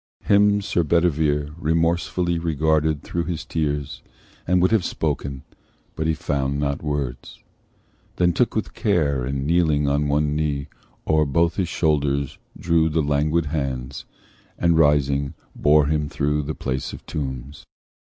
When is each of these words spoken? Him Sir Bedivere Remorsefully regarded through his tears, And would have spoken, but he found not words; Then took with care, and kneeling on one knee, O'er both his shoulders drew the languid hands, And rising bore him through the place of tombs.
Him 0.23 0.61
Sir 0.61 0.81
Bedivere 0.81 1.51
Remorsefully 1.59 2.39
regarded 2.39 3.03
through 3.03 3.25
his 3.25 3.45
tears, 3.45 4.01
And 4.47 4.59
would 4.59 4.71
have 4.71 4.83
spoken, 4.83 5.43
but 5.95 6.07
he 6.07 6.15
found 6.15 6.59
not 6.59 6.81
words; 6.81 7.43
Then 8.15 8.33
took 8.33 8.55
with 8.55 8.73
care, 8.73 9.23
and 9.23 9.45
kneeling 9.45 9.87
on 9.87 10.07
one 10.07 10.35
knee, 10.35 10.69
O'er 11.05 11.27
both 11.27 11.57
his 11.57 11.69
shoulders 11.69 12.39
drew 12.57 12.89
the 12.89 13.03
languid 13.03 13.45
hands, 13.45 14.05
And 14.57 14.75
rising 14.75 15.35
bore 15.55 15.85
him 15.85 16.09
through 16.09 16.41
the 16.45 16.55
place 16.55 16.93
of 16.93 17.05
tombs. 17.05 17.63